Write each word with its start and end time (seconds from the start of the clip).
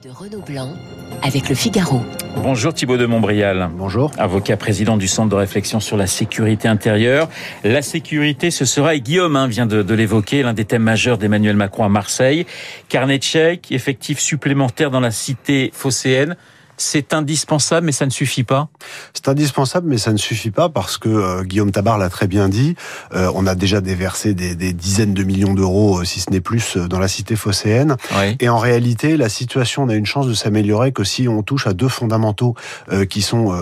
de 0.00 0.10
Renaud 0.10 0.40
Blanc 0.40 0.74
avec 1.22 1.48
le 1.48 1.54
Figaro. 1.54 2.00
Bonjour 2.36 2.72
Thibault 2.72 2.96
de 2.96 3.04
Montbrial. 3.04 3.68
Bonjour. 3.74 4.10
Avocat 4.16 4.56
président 4.56 4.96
du 4.96 5.06
Centre 5.06 5.28
de 5.28 5.34
réflexion 5.34 5.80
sur 5.80 5.96
la 5.96 6.06
sécurité 6.06 6.66
intérieure. 6.66 7.28
La 7.62 7.82
sécurité, 7.82 8.50
ce 8.50 8.64
sera, 8.64 8.94
et 8.94 9.00
Guillaume 9.00 9.36
hein, 9.36 9.48
vient 9.48 9.66
de, 9.66 9.82
de 9.82 9.94
l'évoquer, 9.94 10.42
l'un 10.42 10.54
des 10.54 10.64
thèmes 10.64 10.82
majeurs 10.82 11.18
d'Emmanuel 11.18 11.56
Macron 11.56 11.84
à 11.84 11.88
Marseille. 11.88 12.46
Carnet 12.88 13.18
de 13.18 13.24
chèques, 13.24 13.70
effectifs 13.70 14.20
supplémentaires 14.20 14.90
dans 14.90 15.00
la 15.00 15.10
cité 15.10 15.70
phocéenne 15.74 16.36
c'est 16.76 17.14
indispensable, 17.14 17.86
mais 17.86 17.92
ça 17.92 18.06
ne 18.06 18.10
suffit 18.10 18.44
pas 18.44 18.68
C'est 19.14 19.28
indispensable, 19.28 19.88
mais 19.88 19.98
ça 19.98 20.12
ne 20.12 20.16
suffit 20.16 20.50
pas 20.50 20.68
parce 20.68 20.98
que 20.98 21.08
euh, 21.08 21.42
Guillaume 21.44 21.70
Tabar 21.70 21.98
l'a 21.98 22.08
très 22.08 22.26
bien 22.26 22.48
dit. 22.48 22.74
Euh, 23.14 23.30
on 23.34 23.46
a 23.46 23.54
déjà 23.54 23.80
déversé 23.80 24.34
des, 24.34 24.54
des 24.54 24.72
dizaines 24.72 25.14
de 25.14 25.22
millions 25.22 25.54
d'euros, 25.54 26.00
euh, 26.00 26.04
si 26.04 26.20
ce 26.20 26.30
n'est 26.30 26.40
plus, 26.40 26.76
dans 26.76 26.98
la 26.98 27.08
cité 27.08 27.36
phocéenne. 27.36 27.96
Oui. 28.18 28.36
Et 28.40 28.48
en 28.48 28.58
réalité, 28.58 29.16
la 29.16 29.28
situation 29.28 29.86
n'a 29.86 29.94
une 29.94 30.06
chance 30.06 30.26
de 30.26 30.34
s'améliorer 30.34 30.92
que 30.92 31.04
si 31.04 31.28
on 31.28 31.42
touche 31.42 31.66
à 31.66 31.72
deux 31.72 31.88
fondamentaux 31.88 32.54
qui 33.08 33.22
sont 33.22 33.52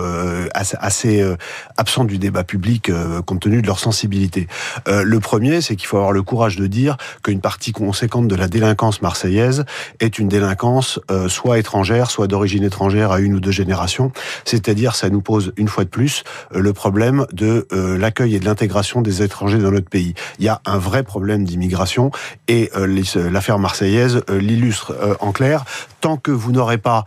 assez, 0.53 0.77
assez 0.79 1.35
absents 1.77 2.03
du 2.03 2.17
débat 2.17 2.43
public 2.43 2.91
compte 3.25 3.41
tenu 3.41 3.61
de 3.61 3.67
leur 3.67 3.79
sensibilité. 3.79 4.47
le 4.87 5.19
premier, 5.19 5.61
c'est 5.61 5.75
qu'il 5.75 5.87
faut 5.87 5.97
avoir 5.97 6.11
le 6.11 6.23
courage 6.23 6.55
de 6.55 6.67
dire 6.67 6.97
qu'une 7.23 7.41
partie 7.41 7.71
conséquente 7.71 8.27
de 8.27 8.35
la 8.35 8.47
délinquance 8.47 9.01
marseillaise 9.01 9.65
est 9.99 10.19
une 10.19 10.27
délinquance 10.27 10.99
soit 11.27 11.59
étrangère, 11.59 12.09
soit 12.11 12.27
d'origine 12.27 12.63
étrangère 12.63 13.10
à 13.11 13.19
une 13.19 13.33
ou 13.33 13.39
deux 13.39 13.51
générations. 13.51 14.11
C'est-à-dire, 14.45 14.95
ça 14.95 15.09
nous 15.09 15.21
pose 15.21 15.53
une 15.57 15.67
fois 15.67 15.83
de 15.83 15.89
plus 15.89 16.23
le 16.51 16.73
problème 16.73 17.25
de 17.31 17.67
euh, 17.73 17.97
l'accueil 17.97 18.35
et 18.35 18.39
de 18.39 18.45
l'intégration 18.45 19.01
des 19.01 19.21
étrangers 19.21 19.59
dans 19.59 19.71
notre 19.71 19.89
pays. 19.89 20.13
Il 20.39 20.45
y 20.45 20.49
a 20.49 20.61
un 20.65 20.77
vrai 20.77 21.03
problème 21.03 21.43
d'immigration 21.43 22.11
et 22.47 22.69
euh, 22.75 23.03
l'affaire 23.31 23.59
marseillaise 23.59 24.21
euh, 24.29 24.39
l'illustre 24.39 24.95
en 25.19 25.31
clair. 25.31 25.65
Tant 26.01 26.17
que 26.17 26.31
vous 26.31 26.51
n'aurez 26.51 26.79
pas, 26.79 27.05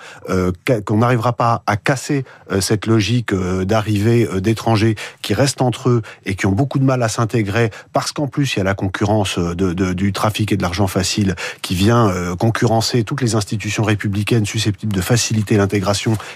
qu'on 0.84 0.98
n'arrivera 0.98 1.32
pas 1.32 1.64
à 1.66 1.76
casser 1.76 2.24
cette 2.60 2.86
logique 2.86 3.34
d'arrivée 3.34 4.28
d'étrangers 4.40 4.94
qui 5.20 5.34
restent 5.34 5.62
entre 5.62 5.88
eux 5.88 6.02
et 6.24 6.36
qui 6.36 6.46
ont 6.46 6.52
beaucoup 6.52 6.78
de 6.78 6.84
mal 6.84 7.02
à 7.02 7.08
s'intégrer 7.08 7.70
parce 7.92 8.12
qu'en 8.12 8.28
plus 8.28 8.54
il 8.54 8.58
y 8.58 8.60
a 8.60 8.64
la 8.64 8.74
concurrence 8.74 9.38
du 9.38 10.12
trafic 10.12 10.52
et 10.52 10.56
de 10.56 10.62
l'argent 10.62 10.86
facile 10.86 11.34
qui 11.60 11.74
vient 11.74 12.12
concurrencer 12.38 13.02
toutes 13.02 13.20
les 13.20 13.34
institutions 13.34 13.82
républicaines 13.82 14.46
susceptibles 14.46 14.92
de 14.92 15.00
faciliter 15.00 15.56
l'intégration 15.56 15.83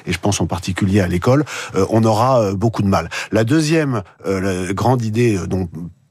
et 0.07 0.13
je 0.13 0.19
pense 0.19 0.41
en 0.41 0.47
particulier 0.47 1.01
à 1.01 1.09
l'école, 1.09 1.45
euh, 1.75 1.87
on 1.91 2.05
aura 2.05 2.41
euh, 2.41 2.55
beaucoup 2.55 2.83
de 2.83 2.89
mal. 2.89 3.09
La 3.33 3.45
deuxième 3.45 4.03
euh, 4.27 4.73
grande 4.73 5.03
idée 5.03 5.39
dont 5.47 5.69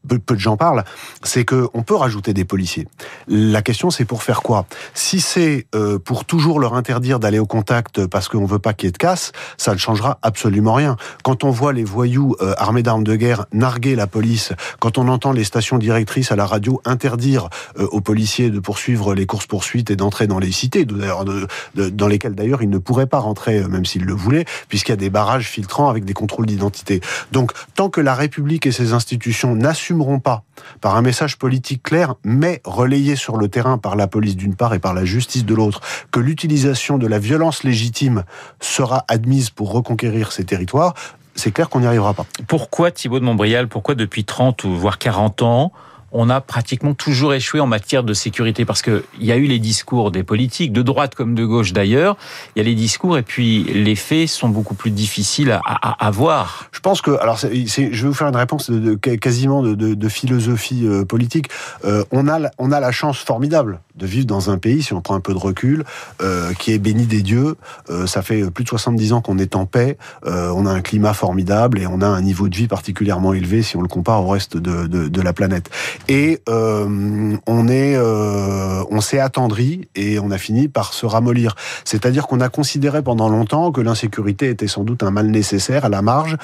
peu, 0.07 0.35
de 0.35 0.39
gens 0.39 0.57
parlent, 0.57 0.83
c'est 1.23 1.45
que 1.45 1.67
on 1.73 1.83
peut 1.83 1.95
rajouter 1.95 2.33
des 2.33 2.45
policiers. 2.45 2.87
La 3.27 3.61
question, 3.61 3.89
c'est 3.89 4.05
pour 4.05 4.23
faire 4.23 4.41
quoi? 4.41 4.65
Si 4.93 5.19
c'est 5.19 5.67
euh, 5.75 5.99
pour 5.99 6.25
toujours 6.25 6.59
leur 6.59 6.73
interdire 6.73 7.19
d'aller 7.19 7.39
au 7.39 7.45
contact 7.45 8.05
parce 8.07 8.27
qu'on 8.27 8.45
veut 8.45 8.59
pas 8.59 8.73
qu'il 8.73 8.87
y 8.87 8.89
ait 8.89 8.91
de 8.91 8.97
casse, 8.97 9.31
ça 9.57 9.73
ne 9.73 9.77
changera 9.77 10.19
absolument 10.21 10.73
rien. 10.73 10.95
Quand 11.23 11.43
on 11.43 11.51
voit 11.51 11.73
les 11.73 11.83
voyous 11.83 12.35
euh, 12.41 12.53
armés 12.57 12.83
d'armes 12.83 13.03
de 13.03 13.15
guerre 13.15 13.45
narguer 13.51 13.95
la 13.95 14.07
police, 14.07 14.53
quand 14.79 14.97
on 14.97 15.07
entend 15.07 15.31
les 15.31 15.43
stations 15.43 15.77
directrices 15.77 16.31
à 16.31 16.35
la 16.35 16.45
radio 16.45 16.81
interdire 16.85 17.49
euh, 17.79 17.87
aux 17.91 18.01
policiers 18.01 18.49
de 18.49 18.59
poursuivre 18.59 19.13
les 19.13 19.25
courses 19.25 19.47
poursuites 19.47 19.91
et 19.91 19.95
d'entrer 19.95 20.27
dans 20.27 20.39
les 20.39 20.51
cités, 20.51 20.85
dans 20.85 22.07
lesquelles 22.07 22.35
d'ailleurs 22.35 22.63
ils 22.63 22.69
ne 22.69 22.77
pourraient 22.77 23.07
pas 23.07 23.19
rentrer 23.19 23.67
même 23.67 23.85
s'ils 23.85 24.05
le 24.05 24.13
voulaient, 24.13 24.45
puisqu'il 24.69 24.91
y 24.91 24.93
a 24.93 24.97
des 24.97 25.09
barrages 25.09 25.47
filtrants 25.47 25.89
avec 25.89 26.05
des 26.05 26.13
contrôles 26.13 26.45
d'identité. 26.45 27.01
Donc 27.31 27.51
tant 27.75 27.89
que 27.89 28.01
la 28.01 28.15
République 28.15 28.65
et 28.65 28.71
ses 28.71 28.93
institutions 28.93 29.55
n'assumeront 29.97 30.19
pas 30.19 30.43
par 30.81 30.95
un 30.95 31.01
message 31.01 31.37
politique 31.37 31.83
clair, 31.83 32.15
mais 32.23 32.61
relayé 32.63 33.15
sur 33.15 33.37
le 33.37 33.47
terrain 33.47 33.77
par 33.77 33.95
la 33.95 34.07
police 34.07 34.35
d'une 34.35 34.55
part 34.55 34.73
et 34.73 34.79
par 34.79 34.93
la 34.93 35.05
justice 35.05 35.45
de 35.45 35.55
l'autre, 35.55 35.81
que 36.11 36.19
l'utilisation 36.19 36.97
de 36.97 37.07
la 37.07 37.19
violence 37.19 37.63
légitime 37.63 38.23
sera 38.59 39.05
admise 39.07 39.49
pour 39.49 39.71
reconquérir 39.71 40.31
ces 40.31 40.43
territoires, 40.43 40.93
c'est 41.35 41.51
clair 41.51 41.69
qu'on 41.69 41.81
n'y 41.81 41.87
arrivera 41.87 42.13
pas. 42.13 42.25
Pourquoi 42.47 42.91
Thibault 42.91 43.19
de 43.19 43.25
Montbrial 43.25 43.67
Pourquoi 43.67 43.95
depuis 43.95 44.25
30 44.25 44.63
ou 44.63 44.75
voire 44.75 44.97
40 44.97 45.41
ans 45.41 45.71
on 46.11 46.29
a 46.29 46.41
pratiquement 46.41 46.93
toujours 46.93 47.33
échoué 47.33 47.59
en 47.59 47.67
matière 47.67 48.03
de 48.03 48.13
sécurité 48.13 48.65
parce 48.65 48.81
que 48.81 49.05
il 49.19 49.25
y 49.25 49.31
a 49.31 49.35
eu 49.35 49.45
les 49.45 49.59
discours 49.59 50.11
des 50.11 50.23
politiques 50.23 50.71
de 50.71 50.81
droite 50.81 51.15
comme 51.15 51.35
de 51.35 51.45
gauche 51.45 51.73
d'ailleurs. 51.73 52.17
Il 52.55 52.59
y 52.59 52.61
a 52.61 52.65
les 52.65 52.75
discours 52.75 53.17
et 53.17 53.23
puis 53.23 53.63
les 53.63 53.95
faits 53.95 54.29
sont 54.29 54.49
beaucoup 54.49 54.75
plus 54.75 54.91
difficiles 54.91 55.51
à, 55.51 55.61
à, 55.65 56.07
à 56.07 56.11
voir. 56.11 56.67
Je 56.71 56.79
pense 56.79 57.01
que 57.01 57.11
alors 57.19 57.37
je 57.37 57.47
vais 57.47 58.07
vous 58.07 58.13
faire 58.13 58.27
une 58.27 58.35
réponse 58.35 58.69
de, 58.69 58.95
quasiment 58.95 59.61
de, 59.63 60.09
philosophie 60.09 60.87
euh, 60.87 61.05
politique. 61.05 61.49
Euh, 61.83 62.03
on 62.11 62.27
a 62.27 62.49
on 62.57 62.71
a 62.71 62.79
la 62.79 62.91
chance 62.91 63.17
formidable 63.19 63.79
de 63.97 64.05
vivre 64.05 64.25
dans 64.25 64.49
un 64.49 64.57
pays, 64.57 64.83
si 64.83 64.93
on 64.93 65.01
prend 65.01 65.15
un 65.15 65.19
peu 65.19 65.33
de 65.33 65.39
recul, 65.39 65.83
euh, 66.21 66.53
qui 66.53 66.71
est 66.71 66.77
béni 66.77 67.05
des 67.05 67.21
dieux. 67.21 67.55
Euh, 67.89 68.05
ça 68.05 68.21
fait 68.21 68.49
plus 68.51 68.63
de 68.63 68.69
70 68.69 69.13
ans 69.13 69.21
qu'on 69.21 69.39
est 69.39 69.55
en 69.55 69.65
paix. 69.65 69.97
Euh, 70.25 70.51
on 70.55 70.65
a 70.65 70.71
un 70.71 70.81
climat 70.81 71.13
formidable 71.13 71.79
et 71.79 71.87
on 71.87 72.01
a 72.01 72.07
un 72.07 72.21
niveau 72.21 72.47
de 72.47 72.55
vie 72.55 72.67
particulièrement 72.67 73.33
élevé 73.33 73.63
si 73.63 73.75
on 73.75 73.81
le 73.81 73.87
compare 73.87 74.23
au 74.23 74.29
reste 74.29 74.57
de, 74.57 74.87
de, 74.87 75.21
la 75.21 75.33
planète. 75.33 75.69
Et 76.07 76.41
on 76.47 77.67
est, 77.67 77.97
on 77.97 79.01
s'est 79.01 79.19
attendri 79.19 79.87
et 79.95 80.19
on 80.19 80.31
a 80.31 80.37
fini 80.37 80.67
par 80.67 80.93
se 80.93 81.05
ramollir. 81.05 81.55
C'est-à-dire 81.83 82.27
qu'on 82.27 82.39
a 82.39 82.49
considéré 82.49 83.01
pendant 83.01 83.29
longtemps 83.29 83.71
que 83.71 83.81
l'insécurité 83.81 84.49
était 84.49 84.67
sans 84.67 84.83
doute 84.83 85.03
un 85.03 85.11
mal 85.11 85.27
nécessaire 85.27 85.85
à 85.85 85.89
la 85.89 86.01
marge, 86.01 86.37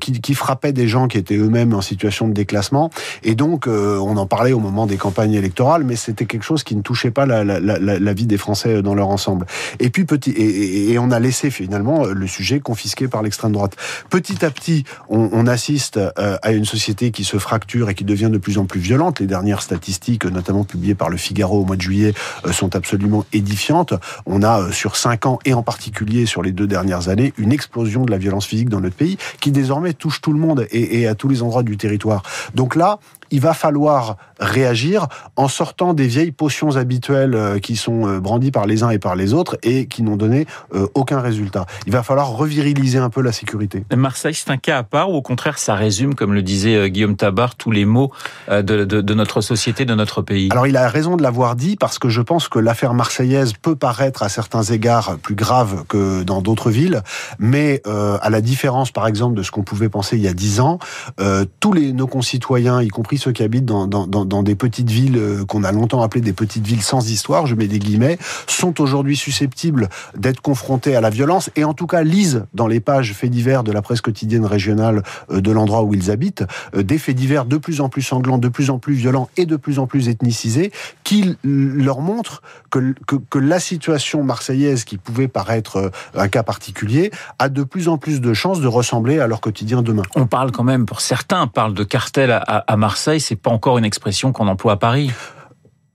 qui, 0.00 0.20
qui, 0.20 0.34
frappait 0.34 0.72
des 0.72 0.88
gens 0.88 1.06
qui 1.08 1.18
étaient 1.18 1.36
eux-mêmes 1.36 1.74
en 1.74 1.80
situation 1.80 2.26
de 2.28 2.32
déclassement. 2.32 2.90
Et 3.22 3.34
donc, 3.34 3.66
on 3.68 4.16
en 4.16 4.26
parlait 4.26 4.52
au 4.52 4.60
moment 4.60 4.86
des 4.86 4.96
campagnes 4.96 5.34
électorales, 5.34 5.84
mais 5.84 5.96
c'était 5.96 6.26
quelque 6.26 6.44
chose 6.44 6.64
qui 6.64 6.74
ne 6.80 6.84
touchait 6.84 7.10
pas 7.10 7.26
la, 7.26 8.12
vie 8.12 8.26
des 8.26 8.38
Français 8.38 8.82
dans 8.82 8.94
leur 8.94 9.08
ensemble. 9.08 9.46
Et 9.78 9.90
puis 9.90 10.04
petit, 10.04 10.32
et, 10.36 10.98
on 10.98 11.10
a 11.10 11.20
laissé 11.20 11.50
finalement 11.50 12.04
le 12.04 12.26
sujet 12.26 12.60
confisqué 12.60 13.08
par 13.08 13.22
l'extrême 13.22 13.52
droite. 13.52 13.76
Petit 14.10 14.44
à 14.44 14.50
petit, 14.50 14.84
on, 15.08 15.46
assiste 15.46 15.98
à 16.16 16.52
une 16.52 16.64
société 16.64 17.10
qui 17.10 17.24
se 17.24 17.38
fracture 17.38 17.88
et 17.88 17.94
qui 17.94 18.04
devient 18.04 18.30
de 18.30 18.38
plus 18.38 18.58
en 18.58 18.66
plus 18.66 18.80
violente. 18.80 19.20
Les 19.20 19.26
dernières 19.26 19.62
statistiques, 19.62 20.24
notamment 20.26 20.64
publiées 20.64 20.94
par 20.94 21.08
le 21.08 21.16
Figaro 21.16 21.60
au 21.60 21.64
mois 21.64 21.76
de 21.76 21.82
juillet, 21.82 22.14
sont 22.52 22.76
absolument 22.76 23.24
édifiantes. 23.32 23.94
On 24.26 24.42
a 24.42 24.70
sur 24.72 24.96
cinq 24.96 25.26
ans 25.26 25.38
et 25.44 25.54
en 25.54 25.62
particulier 25.62 26.26
sur 26.26 26.42
les 26.42 26.52
deux 26.52 26.66
dernières 26.66 27.08
années 27.08 27.32
une 27.38 27.52
explosion 27.52 28.04
de 28.04 28.10
la 28.10 28.18
violence 28.18 28.46
physique 28.46 28.68
dans 28.68 28.80
notre 28.80 28.96
pays 28.96 29.18
qui 29.40 29.50
désormais 29.50 29.92
touche 29.92 30.20
tout 30.20 30.32
le 30.32 30.38
monde 30.38 30.66
et, 30.70 31.00
et 31.00 31.06
à 31.06 31.14
tous 31.14 31.28
les 31.28 31.42
endroits 31.42 31.62
du 31.62 31.76
territoire. 31.76 32.22
Donc 32.54 32.74
là, 32.74 32.98
il 33.30 33.40
va 33.40 33.54
falloir 33.54 34.16
réagir 34.38 35.06
en 35.36 35.48
sortant 35.48 35.94
des 35.94 36.06
vieilles 36.06 36.32
potions 36.32 36.76
habituelles 36.76 37.60
qui 37.60 37.76
sont 37.76 38.18
brandies 38.18 38.50
par 38.50 38.66
les 38.66 38.82
uns 38.82 38.90
et 38.90 38.98
par 38.98 39.16
les 39.16 39.34
autres 39.34 39.58
et 39.62 39.86
qui 39.86 40.02
n'ont 40.02 40.16
donné 40.16 40.46
aucun 40.94 41.20
résultat. 41.20 41.66
Il 41.86 41.92
va 41.92 42.02
falloir 42.02 42.30
reviriliser 42.30 42.98
un 42.98 43.10
peu 43.10 43.20
la 43.20 43.32
sécurité. 43.32 43.84
Marseille, 43.94 44.34
c'est 44.34 44.50
un 44.50 44.56
cas 44.56 44.78
à 44.78 44.82
part 44.82 45.10
ou 45.10 45.14
au 45.14 45.22
contraire, 45.22 45.58
ça 45.58 45.74
résume, 45.74 46.14
comme 46.14 46.32
le 46.32 46.42
disait 46.42 46.90
Guillaume 46.90 47.16
Tabar, 47.16 47.54
tous 47.54 47.70
les 47.70 47.84
maux 47.84 48.10
de, 48.48 48.62
de, 48.62 48.84
de 48.84 49.14
notre 49.14 49.40
société, 49.40 49.84
de 49.84 49.94
notre 49.94 50.22
pays? 50.22 50.48
Alors 50.50 50.66
il 50.66 50.76
a 50.76 50.88
raison 50.88 51.16
de 51.16 51.22
l'avoir 51.22 51.56
dit 51.56 51.76
parce 51.76 51.98
que 51.98 52.08
je 52.08 52.22
pense 52.22 52.48
que 52.48 52.58
l'affaire 52.58 52.94
marseillaise 52.94 53.52
peut 53.60 53.76
paraître 53.76 54.22
à 54.22 54.28
certains 54.28 54.62
égards 54.62 55.18
plus 55.18 55.34
grave 55.34 55.84
que 55.88 56.22
dans 56.22 56.42
d'autres 56.42 56.70
villes, 56.70 57.02
mais 57.38 57.82
euh, 57.86 58.18
à 58.22 58.30
la 58.30 58.40
différence 58.40 58.90
par 58.90 59.06
exemple 59.06 59.34
de 59.34 59.42
ce 59.42 59.50
qu'on 59.50 59.62
pouvait 59.62 59.88
penser 59.88 60.16
il 60.16 60.22
y 60.22 60.28
a 60.28 60.32
dix 60.32 60.60
ans, 60.60 60.78
euh, 61.20 61.44
tous 61.60 61.72
les, 61.72 61.92
nos 61.92 62.06
concitoyens, 62.06 62.82
y 62.82 62.88
compris 62.88 63.18
ceux 63.20 63.32
qui 63.32 63.42
habitent 63.42 63.66
dans, 63.66 64.42
des 64.42 64.54
petites 64.54 64.90
villes 64.90 65.16
euh, 65.16 65.44
qu'on 65.44 65.64
a 65.64 65.72
longtemps 65.72 66.02
appelées 66.02 66.20
des 66.20 66.32
petites 66.32 66.66
villes 66.66 66.82
sans 66.82 67.10
histoire, 67.10 67.46
je 67.46 67.54
mets 67.54 67.68
des 67.68 67.78
guillemets, 67.78 68.18
sont 68.46 68.80
aujourd'hui 68.80 69.16
susceptibles 69.16 69.88
d'être 70.16 70.40
confrontés 70.40 70.96
à 70.96 71.00
la 71.00 71.10
violence 71.10 71.50
et 71.56 71.64
en 71.64 71.74
tout 71.74 71.86
cas 71.86 72.02
lisent 72.02 72.46
dans 72.54 72.66
les 72.66 72.80
pages 72.80 73.12
faits 73.12 73.30
divers 73.30 73.62
de 73.62 73.72
la 73.72 73.82
presse 73.82 74.00
quotidienne 74.00 74.46
régionale 74.46 75.02
euh, 75.30 75.40
de 75.40 75.50
l'endroit 75.50 75.82
où 75.82 75.94
ils 75.94 76.10
habitent 76.10 76.44
euh, 76.74 76.82
des 76.82 76.98
faits 76.98 77.16
divers 77.16 77.44
de 77.44 77.56
plus 77.58 77.80
en 77.80 77.88
plus 77.88 78.02
sanglants, 78.02 78.38
de 78.38 78.48
plus 78.48 78.70
en 78.70 78.78
plus 78.78 78.94
violents 78.94 79.28
et 79.36 79.46
de 79.46 79.56
plus 79.56 79.78
en 79.78 79.86
plus 79.86 80.08
ethnicisés 80.08 80.72
qui 81.04 81.36
leur 81.44 82.00
montrent 82.00 82.42
que, 82.70 82.94
que, 83.06 83.38
la 83.38 83.58
situation 83.58 84.22
marseillaise 84.22 84.84
qui 84.84 84.96
pouvait 84.96 85.28
paraître 85.28 85.90
un 86.14 86.28
cas 86.28 86.42
particulier 86.42 87.10
a 87.38 87.48
de 87.48 87.62
plus 87.62 87.88
en 87.88 87.98
plus 87.98 88.20
de 88.20 88.32
chances 88.32 88.60
de 88.60 88.68
ressembler 88.68 89.18
à 89.18 89.26
leur 89.26 89.40
quotidien 89.40 89.82
demain. 89.82 90.02
On 90.14 90.26
parle 90.26 90.52
quand 90.52 90.62
même, 90.62 90.86
pour 90.86 91.00
certains, 91.00 91.46
parle 91.46 91.74
de 91.74 91.84
cartel 91.84 92.30
à 92.46 92.76
Marseille, 92.76 93.09
c'est 93.18 93.36
pas 93.36 93.50
encore 93.50 93.78
une 93.78 93.84
expression 93.84 94.32
qu'on 94.32 94.46
emploie 94.46 94.72
à 94.72 94.76
Paris. 94.76 95.10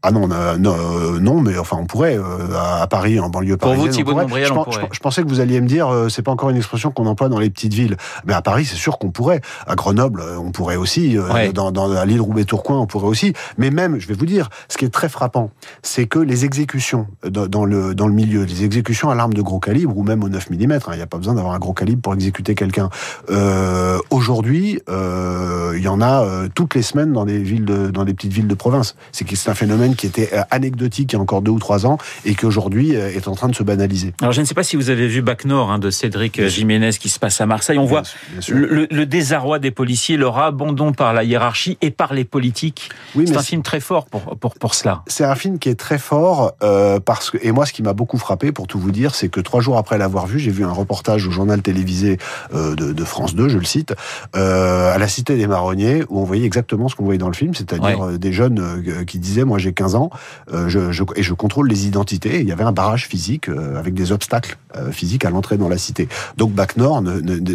Ah 0.08 0.12
non, 0.12 0.28
non, 0.28 1.20
non, 1.20 1.42
mais 1.42 1.58
enfin 1.58 1.78
on 1.80 1.86
pourrait 1.86 2.20
à 2.56 2.86
Paris, 2.88 3.20
en 3.20 3.30
banlieue 3.30 3.58
parisienne. 3.58 3.86
Pour 3.86 3.92
vous, 3.92 3.98
Thibault 3.98 4.20
on 4.20 4.28
pourrait. 4.28 4.46
Je, 4.46 4.54
on 4.54 4.64
pourrait. 4.64 4.88
je, 4.92 5.00
pensais 5.00 5.24
que 5.24 5.28
vous 5.28 5.40
alliez 5.40 5.60
me 5.62 5.68
dire, 5.68 5.90
c'est 6.10 6.22
pas 6.22 6.32
encore 6.32 6.50
une 6.50 6.58
expression 6.58 6.92
qu'on 6.92 7.08
emploie 7.08 7.30
dans 7.30 7.40
les 7.40 7.50
petites 7.50 7.74
villes. 7.74 7.98
Mais 8.26 8.34
à 8.34 8.42
Paris, 8.42 8.66
c'est 8.66 8.76
sûr 8.76 9.00
qu'on 9.00 9.10
pourrait. 9.10 9.42
À 9.66 9.76
Grenoble, 9.76 10.24
on 10.38 10.52
pourrait 10.52 10.76
aussi. 10.76 11.18
Ouais. 11.18 11.52
Dans, 11.52 11.72
dans 11.72 11.92
à 11.92 12.06
l'île 12.06 12.22
Roubaix-Tourcoing, 12.22 12.80
on 12.80 12.86
pourrait 12.86 13.08
aussi. 13.08 13.34
Mais 13.58 13.72
même, 13.72 14.00
je 14.00 14.08
vais 14.08 14.14
vous 14.14 14.26
dire, 14.26 14.50
ce 14.70 14.78
qui 14.78 14.86
est 14.86 14.94
très 14.94 15.10
frappant, 15.10 15.50
c'est 15.82 16.06
que 16.06 16.20
les 16.20 16.46
exécutions 16.46 17.08
dans 17.28 17.66
le 17.66 17.96
dans 17.96 18.08
le 18.08 18.14
milieu, 18.14 18.44
les 18.44 18.64
exécutions 18.64 19.10
à 19.10 19.16
l'arme 19.16 19.34
de 19.34 19.42
gros 19.42 19.60
calibre 19.60 19.98
ou 19.98 20.04
même 20.04 20.24
au 20.24 20.30
9 20.30 20.50
mm, 20.50 20.56
il 20.56 20.68
n'y 20.68 21.02
a 21.02 21.08
pas 21.08 21.18
besoin 21.18 21.34
d'avoir 21.34 21.54
un 21.54 21.60
gros 21.60 21.74
calibre 21.74 22.02
pour 22.02 22.14
exécuter 22.14 22.56
quelqu'un. 22.56 22.90
Euh, 23.30 24.00
Aujourd'hui, 24.10 24.80
il 24.88 24.94
euh, 24.94 25.80
y 25.80 25.88
en 25.88 26.02
a 26.02 26.24
euh, 26.24 26.48
toutes 26.54 26.76
les 26.76 26.82
semaines 26.82 27.14
dans 27.14 27.26
des 27.26 27.40
villes, 27.40 27.66
de, 27.66 27.88
dans 27.88 28.06
des 28.06 28.14
petites 28.14 28.34
villes 28.34 28.48
de 28.48 28.56
province. 28.56 28.96
C'est 29.12 29.26
c'est 29.36 29.50
un 29.50 29.56
phénomène 29.56 29.95
qui 29.96 30.08
était 30.08 30.32
anecdotique 30.52 31.14
il 31.14 31.16
y 31.16 31.20
a 31.20 31.22
encore 31.22 31.42
deux 31.42 31.52
ou 31.52 31.60
trois 31.60 31.86
ans 31.86 31.98
et 32.26 32.36
qui 32.36 32.46
aujourd'hui 32.46 32.92
est 32.92 33.28
en 33.28 33.36
train 33.36 33.48
de 33.48 33.56
se 33.56 33.64
banaliser. 33.64 34.14
Alors 34.22 34.32
je 34.32 34.42
ne 34.42 34.46
sais 34.46 34.54
pas 34.54 34.64
si 34.64 34.76
vous 34.76 34.90
avez 34.90 35.08
vu 35.08 35.22
Bac 35.22 35.46
Nord 35.46 35.72
hein, 35.72 35.80
de 35.80 35.90
Cédric 35.90 36.46
Jiménez 36.48 36.92
qui 36.92 37.10
se 37.10 37.20
passe 37.20 37.42
à 37.42 37.46
Marseille. 37.46 37.78
On 37.78 37.86
voit 37.86 38.04
le, 38.50 38.88
le, 38.90 39.06
désarroi 39.06 39.60
des 39.60 39.72
policiers, 39.72 40.18
leur 40.18 40.38
abandon 40.38 40.92
par 40.94 41.14
la 41.14 41.24
hiérarchie 41.24 41.78
et 41.82 41.92
par 41.92 42.14
les 42.14 42.26
politiques. 42.26 42.90
Oui, 43.16 43.26
c'est 43.28 43.38
un 43.38 43.44
film 43.44 43.62
très 43.62 43.80
fort 43.80 44.06
pour, 44.06 44.38
pour, 44.38 44.56
pour 44.56 44.74
cela. 44.74 45.04
C'est 45.08 45.26
un 45.26 45.36
film 45.36 45.60
qui 45.60 45.70
est 45.70 45.76
très 45.76 45.98
fort 45.98 46.54
euh, 46.64 47.00
parce 47.00 47.32
que 47.32 47.38
et 47.42 47.52
moi 47.52 47.66
ce 47.66 47.74
qui 47.74 47.84
m'a 47.84 47.94
beaucoup 47.94 48.18
frappé 48.18 48.52
pour 48.52 48.68
tout 48.68 48.80
vous 48.80 48.92
dire, 48.92 49.16
c'est 49.16 49.30
que 49.30 49.40
trois 49.40 49.62
jours 49.62 49.78
après 49.78 49.98
l'avoir 49.98 50.28
vu, 50.28 50.40
j'ai 50.40 50.52
vu 50.52 50.66
un 50.66 50.72
reportage 50.72 51.28
au 51.28 51.32
journal 51.32 51.62
télévisé 51.62 52.18
euh, 52.54 52.76
de, 52.76 52.94
de, 52.94 53.04
France 53.06 53.36
2, 53.36 53.50
je 53.50 53.58
le 53.58 53.66
cite, 53.66 53.94
euh, 54.36 54.94
à 54.94 54.98
la 54.98 55.08
Cité 55.08 55.38
des 55.38 55.48
Marronniers 55.48 56.04
où 56.10 56.20
on 56.20 56.24
voyait 56.24 56.46
exactement 56.46 56.90
ce 56.90 56.96
qu'on 56.96 57.06
voyait 57.06 57.18
dans 57.18 57.28
le 57.28 57.34
film, 57.34 57.54
c'est-à-dire 57.54 58.06
euh, 58.06 58.18
des 58.18 58.34
jeunes 58.34 58.60
euh, 58.60 59.04
qui 59.06 59.20
disaient 59.20 59.44
moi 59.44 59.58
j'ai 59.58 59.74
15 59.76 59.96
ans 59.96 60.10
je, 60.52 61.04
et 61.16 61.24
je 61.24 61.34
contrôle 61.34 61.68
les 61.68 61.88
identités. 61.88 62.40
il 62.40 62.48
y 62.48 62.52
avait 62.52 62.64
un 62.64 62.72
barrage 62.72 63.08
physique 63.08 63.50
avec 63.50 63.94
des 63.94 64.12
obstacles 64.12 64.58
physiques 64.92 65.26
à 65.26 65.30
l'entrée 65.30 65.58
dans 65.58 65.70
la 65.70 65.78
cité. 65.78 66.08
Donc 66.38 66.52
Bac 66.52 66.78
Nord, 66.78 67.04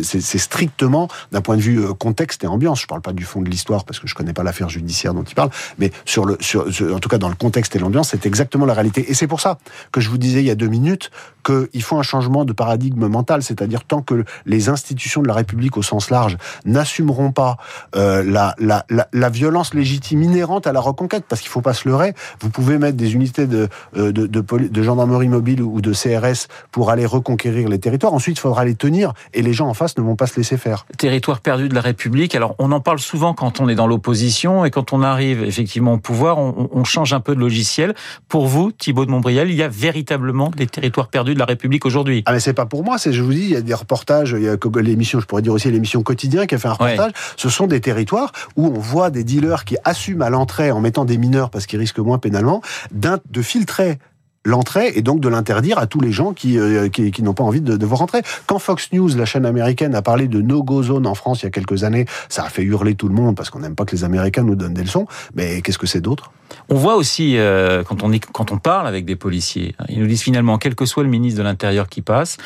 c'est 0.02 0.38
strictement 0.38 1.08
d'un 1.32 1.40
point 1.40 1.56
de 1.56 1.62
vue 1.62 1.82
contexte 1.94 2.44
et 2.44 2.46
ambiance. 2.46 2.81
Je 2.81 2.87
parle 2.87 3.02
pas 3.02 3.12
du 3.12 3.25
fond 3.25 3.43
de 3.43 3.50
l'histoire 3.50 3.84
parce 3.84 3.99
que 3.99 4.06
je 4.06 4.14
connais 4.14 4.32
pas 4.32 4.43
l'affaire 4.43 4.69
judiciaire 4.69 5.14
dont 5.14 5.22
il 5.22 5.34
parle, 5.34 5.50
mais 5.78 5.90
en 6.17 6.99
tout 6.99 7.08
cas 7.08 7.19
dans 7.19 7.28
le 7.28 7.34
contexte 7.34 7.76
et 7.76 7.78
l'ambiance, 7.78 8.11
c'est 8.11 8.26
exactement 8.26 8.67
la 8.67 8.75
réalité. 8.75 9.11
Et 9.11 9.14
c'est 9.14 9.26
pour 9.26 9.40
ça 9.40 9.58
que 9.93 10.00
je 10.00 10.08
vous 10.08 10.19
disais 10.19 10.40
il 10.40 10.46
y 10.46 10.50
a 10.50 10.55
deux 10.55 10.69
minutes 10.69 11.11
qu'il 11.44 11.82
faut 11.82 11.96
un 11.96 12.02
changement 12.02 12.44
de 12.44 12.52
paradigme 12.52 13.06
mental, 13.06 13.43
c'est-à-dire 13.43 13.84
tant 13.84 14.02
que 14.02 14.25
les 14.46 14.69
institutions 14.69 15.22
de 15.22 15.28
la 15.28 15.34
République 15.34 15.76
au 15.76 15.82
sens 15.82 16.11
large 16.11 16.37
n'assumeront 16.64 17.32
pas 17.32 17.56
euh, 17.96 18.22
la, 18.22 19.28
violence 19.31 19.75
légitime 19.75 20.22
inhérente 20.22 20.67
à 20.67 20.72
la 20.72 20.81
reconquête, 20.81 21.25
parce 21.28 21.40
qu'il 21.40 21.50
faut 21.50 21.61
pas 21.61 21.75
se 21.75 21.88
leurrer, 21.88 22.10
vous 22.41 22.51
pouvez 22.51 22.79
mettre 22.79 22.97
des 22.97 23.15
unités 23.15 23.47
de, 23.47 23.69
euh, 23.97 24.12
de, 24.12 24.27
de, 24.27 24.41
de 24.41 24.83
gendarmerie 24.83 25.29
mobile 25.29 25.62
ou 25.62 25.81
de 25.81 25.93
CRS 25.93 26.49
pour 26.73 26.91
aller 26.91 27.07
reconquérir 27.07 27.69
les 27.69 27.79
territoires, 27.79 28.12
ensuite 28.12 28.37
il 28.39 28.41
faudra 28.41 28.65
les 28.65 28.75
tenir 28.75 29.12
et 29.35 29.43
les 29.43 29.53
gens 29.53 29.69
en 29.69 29.75
face 29.75 29.97
ne 29.97 30.03
vont 30.03 30.17
pas 30.17 30.27
se 30.27 30.37
laisser 30.37 30.57
faire. 30.57 30.87
Territoire 30.99 31.41
perdu 31.41 31.69
de 31.69 31.75
la 31.75 31.81
République, 31.81 32.35
alors 32.35 32.55
on 32.59 32.73
en 32.73 32.81
parle 32.81 32.99
souvent 32.99 33.35
quand 33.35 33.61
on 33.61 33.69
est 33.69 33.75
dans 33.75 33.87
l'opposition 33.87 34.65
et 34.65 34.71
quand 34.71 34.93
on 34.93 35.03
arrive 35.03 35.43
effectivement 35.45 35.95
au 35.95 35.99
pouvoir, 35.99 36.39
on, 36.39 36.69
on 36.73 36.85
change 36.85 37.12
un 37.12 37.21
peu 37.21 37.35
de 37.35 37.41
logiciel. 37.41 37.95
Pour 38.29 38.47
vous, 38.47 38.73
Thibault 38.73 39.06
de 39.06 39.11
Montbrial, 39.11 39.51
il 39.51 39.56
y 39.56 39.63
a 39.63 39.69
véritablement 39.69 40.51
des 40.56 40.67
territoires 40.67 41.09
perdus 41.09 41.35
de 41.35 41.39
la 41.39 41.45
République 41.45 41.87
aujourd'hui? 41.87 42.23
Ah 42.27 42.33
mais 42.33 42.41
c'est 42.41 42.53
pas 42.53 42.67
pour 42.67 42.85
moi, 42.85 42.99
c'est 42.99 43.13
je 43.13 43.23
vous 43.23 43.33
dis, 43.33 43.43
il 43.43 43.51
y 43.51 43.56
a 43.56 43.61
des 43.61 43.75
reportages, 43.75 44.35
il 44.37 44.45
y 44.45 44.49
a 44.49 44.56
l'émission, 44.83 45.21
je 45.21 45.27
pourrais 45.27 45.43
dire 45.43 45.53
aussi 45.53 45.71
l'émission 45.71 46.03
quotidien 46.03 46.47
qui 46.47 46.55
a 46.55 46.59
fait 46.59 46.69
un 46.69 46.73
reportage. 46.73 47.13
Ce 47.37 47.49
sont 47.49 47.67
des 47.67 47.81
territoires 47.81 48.33
où 48.56 48.67
on 48.67 48.79
voit 48.79 49.11
des 49.11 49.25
dealers 49.25 49.65
qui 49.65 49.77
assument 49.85 50.23
à 50.23 50.31
l'entrée 50.31 50.71
en 50.71 50.81
mettant 50.81 51.05
des 51.05 51.19
mineurs 51.19 51.51
parce 51.51 51.67
qu'ils 51.67 51.79
risquent 51.79 52.00
moins 52.02 52.19
pénalement, 52.19 52.62
de 52.93 53.43
filtrer 53.43 53.99
l'entrée 54.45 54.93
et 54.95 55.03
donc 55.03 55.21
de 55.21 55.29
l'interdire 55.29 55.79
à 55.79 55.87
tous 55.87 56.01
les 56.01 56.13
gens 56.13 56.33
qui, 56.33 56.59
euh, 56.59 56.89
qui, 56.89 57.11
qui 57.11 57.23
n'ont 57.23 57.35
pas 57.35 57.45
envie 57.45 57.61
de, 57.61 57.77
de, 57.77 57.87
voir 57.87 58.01
rentrer. 58.01 58.23
Quand 58.47 58.59
Fox 58.59 58.93
News, 58.93 59.11
la 59.17 59.27
chaîne 59.27 59.45
américaine, 59.45 59.95
a 59.95 60.03
parlé 60.03 60.29
de 60.29 60.41
no-go 60.41 60.83
zone 60.83 61.07
en 61.07 61.15
France 61.15 61.43
il 61.43 61.45
y 61.45 61.49
a 61.49 61.51
quelques 61.51 61.85
années, 61.85 62.07
ça 62.29 62.45
a 62.45 62.49
fait 62.49 62.63
hurler 62.63 62.95
tout 62.95 63.09
le 63.09 63.15
monde 63.15 63.37
parce 63.37 63.51
qu'on 63.51 63.61
n'aime 63.61 63.75
pas 63.75 63.85
que 63.85 63.95
les 63.95 64.05
Américains 64.05 64.43
nous 64.43 64.55
donnent 64.55 64.75
des 64.75 64.83
leçons. 64.83 65.07
Mais 65.35 65.61
qu'est-ce 65.61 65.79
que 65.79 65.87
c'est 65.87 66.01
d'autre? 66.01 66.31
On 66.69 66.77
voit 66.77 66.97
aussi, 66.97 67.37
euh, 67.37 67.83
quand, 67.85 68.03
on 68.03 68.13
est, 68.13 68.25
quand 68.25 68.51
on 68.53 68.59
parle 68.59 68.87
avec 68.87 69.05
des 69.05 69.17
policiers, 69.17 69.75
ils 69.89 70.01
nous 70.01 70.07
disent 70.07 70.23
finalement, 70.23 70.59
quel 70.59 70.75
que 70.75 70.85
soit 70.85 71.03
le 71.03 71.09
ministre 71.09 71.39
de 71.39 71.45
l'Intérieur 71.45 71.89
qui 71.89 72.03
passe, 72.03 72.39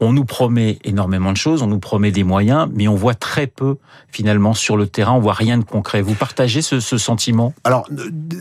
on 0.00 0.12
nous 0.12 0.24
promet 0.24 0.78
énormément 0.84 1.32
de 1.32 1.36
choses, 1.36 1.62
on 1.62 1.66
nous 1.66 1.78
promet 1.78 2.10
des 2.10 2.24
moyens, 2.24 2.68
mais 2.72 2.88
on 2.88 2.94
voit 2.94 3.14
très 3.14 3.46
peu 3.46 3.76
finalement 4.08 4.54
sur 4.54 4.76
le 4.76 4.86
terrain, 4.86 5.12
on 5.12 5.20
voit 5.20 5.34
rien 5.34 5.58
de 5.58 5.64
concret. 5.64 6.02
Vous 6.02 6.14
partagez 6.14 6.62
ce, 6.62 6.80
ce 6.80 6.98
sentiment? 6.98 7.54
Alors, 7.64 7.88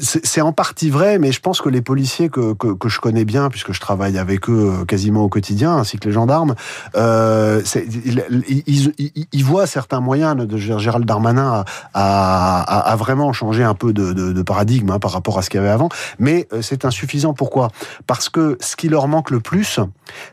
c'est 0.01 0.41
en 0.41 0.53
partie 0.53 0.89
vrai, 0.89 1.19
mais 1.19 1.31
je 1.31 1.39
pense 1.39 1.61
que 1.61 1.69
les 1.69 1.81
policiers 1.81 2.29
que, 2.29 2.53
que, 2.53 2.73
que 2.73 2.89
je 2.89 2.98
je 2.99 3.01
connais 3.01 3.23
bien, 3.23 3.47
puisque 3.49 3.71
je 3.71 3.79
travaille 3.79 4.17
avec 4.17 4.49
eux 4.49 4.81
euh, 4.81 4.85
quasiment 4.85 5.23
au 5.23 5.29
quotidien, 5.29 5.77
ainsi 5.77 5.97
que 5.97 6.07
les 6.09 6.13
gendarmes, 6.13 6.55
euh, 6.97 7.61
ils, 8.67 9.45
voient 9.45 9.67
certains 9.67 10.01
moyens 10.01 10.35
de 10.35 10.57
Gérald 10.57 11.05
Darmanin 11.05 11.63
à, 11.93 12.95
vraiment 12.99 13.31
changer 13.31 13.63
un 13.63 13.73
peu 13.73 13.93
de 13.93 14.41
paradigme 14.41 14.91
hein, 14.91 14.99
par 14.99 15.11
rapport 15.11 15.37
à 15.37 15.41
ce 15.41 15.49
qu'il 15.49 15.59
y 15.59 15.63
avait 15.63 15.71
avant, 15.71 15.87
mais 16.19 16.47
euh, 16.51 16.61
c'est 16.61 16.83
insuffisant. 16.83 17.33
Pourquoi? 17.33 17.69
Parce 18.05 18.27
que 18.27 18.57
ce 18.59 18.75
qui 18.75 18.89
leur 18.89 19.07
manque 19.07 19.31
le 19.31 19.39
plus, 19.39 19.79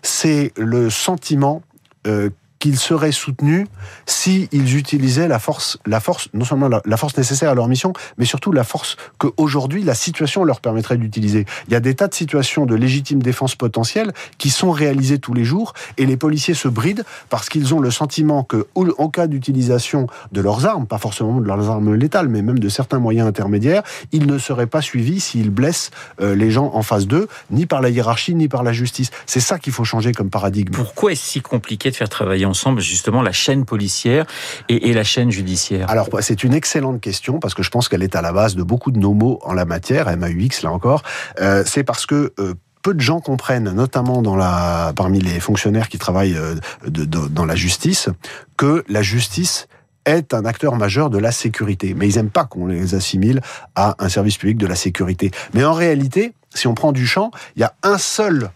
c'est 0.03 0.53
le 0.57 0.91
sentiment 0.91 1.63
euh, 2.07 2.31
qu'ils 2.59 2.79
seraient 2.79 3.13
soutenus 3.13 3.67
s'ils 4.07 4.77
utilisaient 4.77 5.29
la 5.29 5.39
force, 5.39 5.79
la 5.87 6.01
force, 6.01 6.29
non 6.35 6.45
seulement 6.45 6.69
la, 6.69 6.97
force 6.97 7.17
nécessaire 7.17 7.51
à 7.51 7.55
leur 7.55 7.69
mission, 7.69 7.93
mais 8.19 8.25
surtout 8.25 8.53
la 8.53 8.65
force 8.65 8.97
que 9.19 9.29
aujourd'hui 9.37 9.83
la 9.83 9.95
situation 9.95 10.45
leur 10.45 10.61
permettrait 10.61 10.97
d'utiliser. 10.97 11.47
Il 11.69 11.73
y 11.73 11.77
a 11.77 11.81
des 11.81 11.95
tas 11.95 12.09
de 12.09 12.15
situations 12.15 12.67
de 12.67 12.75
légitime 12.75 13.23
défense 13.23 13.55
potentielle 13.55 14.13
qui 14.39 14.51
sont 14.51 14.71
réalisées 14.71 15.19
tous 15.19 15.35
les 15.35 15.45
jours 15.45 15.75
et 15.99 16.07
les 16.07 16.17
policiers 16.17 16.55
se 16.55 16.69
brident 16.69 17.05
parce 17.29 17.49
qu'ils 17.49 17.75
ont 17.75 17.81
le 17.81 17.91
sentiment 17.91 18.43
que, 18.43 18.67
en 18.75 19.09
cas 19.09 19.27
d'utilisation 19.27 20.07
de 20.33 20.41
leurs 20.41 20.67
armes, 20.67 20.87
pas 20.87 20.99
forcément 20.99 21.41
de 21.41 21.47
leurs 21.47 21.71
armes 21.71 21.95
létales, 21.95 22.29
mais 22.29 22.43
même 22.43 22.59
de 22.59 22.69
certains 22.69 22.99
moyens 22.99 23.29
intermédiaires, 23.29 23.83
ils 24.13 24.27
ne 24.27 24.39
seraient 24.39 24.67
pas 24.67 24.81
suivis 24.81 25.21
s'ils 25.21 25.51
blessent 25.51 25.91
euh, 26.21 26.35
les 26.35 26.51
gens 26.51 26.71
en 26.75 26.83
face 26.83 27.07
d'eux, 27.07 27.29
ni 27.51 27.67
par 27.67 27.81
la 27.81 27.91
hiérarchie, 27.91 28.35
ni 28.35 28.49
par 28.49 28.63
la 28.63 28.73
justice. 28.73 29.11
C'est 29.27 29.41
ça 29.41 29.59
qu'il 29.59 29.73
faut 29.73 29.85
changer 29.85 30.13
comme 30.13 30.31
paradigme. 30.31 30.73
Pourquoi 30.73 31.13
est-ce 31.13 31.27
si 31.27 31.41
compliqué 31.41 31.91
de 31.91 31.97
faire 31.97 32.09
travailler 32.09 32.46
ensemble 32.47 32.81
justement 32.81 33.23
la 33.23 33.33
chaîne 33.33 33.65
policière 33.65 34.27
et, 34.69 34.93
la 34.93 35.05
chaîne 35.05 35.31
judiciaire 35.31 35.91
Alors 35.91 36.09
c'est 36.21 36.45
une 36.45 36.55
excellente 36.55 37.01
question 37.01 37.39
parce 37.39 37.55
que 37.55 37.63
je 37.63 37.71
pense 37.71 37.89
qu'elle 37.89 38.03
est 38.03 38.17
à 38.17 38.23
la 38.23 38.33
base 38.33 38.57
de 38.57 38.63
beaucoup 38.63 38.91
de 38.91 38.99
nos 38.99 39.13
mots 39.13 39.41
en 39.43 39.53
la 39.53 39.65
matière, 39.65 40.15
MAUX 40.17 40.63
là 40.63 40.73
encore. 40.73 41.03
Euh, 41.41 41.63
c'est 41.67 41.85
parce 41.85 42.07
que 42.07 42.33
euh, 42.39 42.55
peu 42.83 42.95
de 42.95 43.01
gens 43.01 43.21
comprennent, 43.21 43.73
notamment 43.73 44.23
dans 44.23 44.37
la, 44.37 44.93
parmi 44.95 45.21
les 45.21 45.41
fonctionnaires 45.41 45.89
qui 45.89 45.99
travaillent 45.99 46.37
euh, 46.37 46.55
dans 46.87 47.45
la 47.45 47.57
justice, 47.57 48.09
que 48.57 48.85
la 48.89 49.03
justice 49.03 49.67
est 50.05 50.33
un 50.33 50.45
acteur 50.45 50.77
majeur 50.77 51.11
de 51.11 51.19
la 51.19 51.33
sécurité. 51.33 51.95
Mais 51.95 52.09
ils 52.09 52.17
n'aiment 52.17 52.31
pas 52.31 52.45
qu'on 52.45 52.69
les 52.69 52.95
assimile 52.95 53.41
à 53.75 53.97
un 53.99 54.09
service 54.09 54.39
public 54.39 54.57
de 54.57 54.67
la 54.67 54.77
sécurité. 54.77 55.33
Mais 55.53 55.65
en 55.65 55.73
réalité, 55.73 56.33
si 56.55 56.67
on 56.69 56.75
prend 56.75 56.93
du 56.93 57.07
champ, 57.07 57.33
il 57.57 57.61
y 57.61 57.65
a 57.65 57.75
un 57.83 57.99
seul 57.99 58.51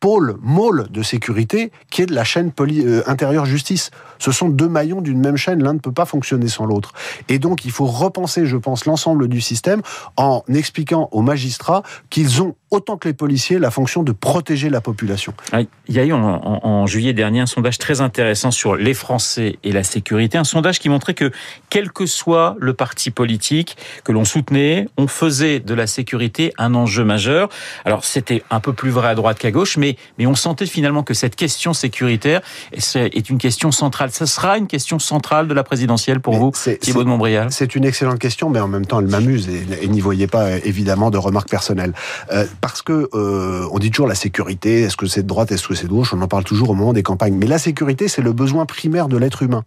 pôle, 0.00 0.36
môle 0.40 0.86
de 0.90 1.02
sécurité 1.02 1.72
qui 1.90 2.02
est 2.02 2.06
de 2.06 2.14
la 2.14 2.24
chaîne 2.24 2.52
euh, 2.60 3.02
intérieure 3.06 3.46
justice. 3.46 3.90
Ce 4.18 4.32
sont 4.32 4.48
deux 4.48 4.68
maillons 4.68 5.00
d'une 5.00 5.20
même 5.20 5.36
chaîne, 5.36 5.62
l'un 5.62 5.74
ne 5.74 5.78
peut 5.78 5.92
pas 5.92 6.04
fonctionner 6.04 6.48
sans 6.48 6.66
l'autre. 6.66 6.92
Et 7.28 7.38
donc 7.38 7.64
il 7.64 7.70
faut 7.70 7.86
repenser, 7.86 8.46
je 8.46 8.56
pense, 8.56 8.84
l'ensemble 8.84 9.28
du 9.28 9.40
système 9.40 9.82
en 10.16 10.42
expliquant 10.48 11.08
aux 11.12 11.22
magistrats 11.22 11.82
qu'ils 12.10 12.42
ont 12.42 12.54
autant 12.70 12.96
que 12.96 13.08
les 13.08 13.14
policiers 13.14 13.58
la 13.58 13.70
fonction 13.70 14.02
de 14.02 14.12
protéger 14.12 14.70
la 14.70 14.80
population. 14.80 15.32
Il 15.52 15.94
y 15.94 15.98
a 15.98 16.04
eu 16.04 16.12
en, 16.12 16.22
en, 16.22 16.60
en, 16.62 16.86
juillet 16.86 17.12
dernier 17.12 17.40
un 17.40 17.46
sondage 17.46 17.78
très 17.78 18.00
intéressant 18.00 18.50
sur 18.50 18.76
les 18.76 18.94
Français 18.94 19.58
et 19.64 19.72
la 19.72 19.82
sécurité, 19.82 20.38
un 20.38 20.44
sondage 20.44 20.78
qui 20.78 20.88
montrait 20.88 21.14
que 21.14 21.30
quel 21.70 21.90
que 21.90 22.06
soit 22.06 22.56
le 22.58 22.74
parti 22.74 23.10
politique 23.10 23.76
que 24.04 24.12
l'on 24.12 24.24
soutenait, 24.24 24.88
on 24.96 25.06
faisait 25.06 25.60
de 25.60 25.74
la 25.74 25.86
sécurité 25.86 26.52
un 26.58 26.74
enjeu 26.74 27.04
majeur. 27.04 27.48
Alors 27.84 28.04
c'était 28.04 28.42
un 28.50 28.60
peu 28.60 28.72
plus 28.72 28.90
vrai 28.90 29.08
à 29.08 29.14
droite 29.14 29.38
qu'à 29.38 29.50
gauche, 29.50 29.76
mais, 29.76 29.96
mais 30.18 30.26
on 30.26 30.34
sentait 30.34 30.66
finalement 30.66 31.02
que 31.02 31.14
cette 31.14 31.36
question 31.36 31.72
sécuritaire 31.72 32.40
est 32.72 33.30
une 33.30 33.38
question 33.38 33.72
centrale. 33.72 34.10
Ce 34.10 34.26
sera 34.26 34.58
une 34.58 34.66
question 34.66 34.98
centrale 34.98 35.48
de 35.48 35.54
la 35.54 35.64
présidentielle 35.64 36.20
pour 36.20 36.34
mais 36.34 36.40
vous, 36.40 36.52
Thibault 36.80 37.04
de 37.04 37.08
Montbrial? 37.08 37.48
C'est 37.50 37.74
une 37.74 37.84
excellente 37.84 38.18
question, 38.18 38.50
mais 38.50 38.60
en 38.60 38.68
même 38.68 38.86
temps 38.86 39.00
elle 39.00 39.08
m'amuse 39.08 39.48
et, 39.48 39.84
et 39.84 39.88
n'y 39.88 40.00
voyez 40.00 40.26
pas 40.26 40.58
évidemment 40.58 41.10
de 41.10 41.18
remarques 41.18 41.48
personnelles. 41.48 41.92
Euh, 42.32 42.46
parce 42.60 42.82
que 42.82 43.08
euh, 43.14 43.66
on 43.70 43.78
dit 43.78 43.90
toujours 43.90 44.06
la 44.06 44.14
sécurité, 44.14 44.82
est-ce 44.82 44.96
que 44.96 45.06
c'est 45.06 45.22
de 45.22 45.26
droite, 45.26 45.52
est-ce 45.52 45.68
que 45.68 45.74
c'est 45.74 45.86
de 45.86 45.92
gauche, 45.92 46.12
on 46.12 46.20
en 46.22 46.28
parle 46.28 46.44
toujours 46.44 46.70
au 46.70 46.74
moment 46.74 46.92
des 46.92 47.02
campagnes. 47.02 47.34
Mais 47.34 47.46
la 47.46 47.58
sécurité, 47.58 48.08
c'est 48.08 48.22
le 48.22 48.32
besoin 48.32 48.66
primaire 48.66 49.08
de 49.08 49.16
l'être 49.16 49.42
humain. 49.42 49.64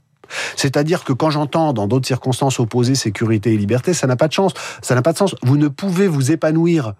C'est-à-dire 0.55 1.03
que 1.03 1.13
quand 1.13 1.29
j'entends 1.29 1.73
dans 1.73 1.87
d'autres 1.87 2.07
circonstances 2.07 2.59
opposer 2.59 2.95
sécurité 2.95 3.53
et 3.53 3.57
liberté, 3.57 3.93
ça 3.93 4.07
n'a 4.07 4.15
pas 4.15 4.27
de 4.27 4.33
chance, 4.33 4.53
ça 4.81 4.95
n'a 4.95 5.01
pas 5.01 5.13
de 5.13 5.17
sens. 5.17 5.35
Vous 5.43 5.57
ne 5.57 5.67
pouvez 5.67 6.07
vous 6.07 6.31
épanouir 6.31 6.93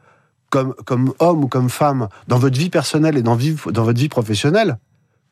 comme, 0.49 0.73
comme 0.85 1.13
homme 1.19 1.45
ou 1.45 1.47
comme 1.47 1.69
femme 1.69 2.09
dans 2.27 2.37
votre 2.37 2.57
vie 2.57 2.69
personnelle 2.69 3.17
et 3.17 3.23
dans, 3.23 3.35
votre 3.35 3.99
vie 3.99 4.09
professionnelle 4.09 4.77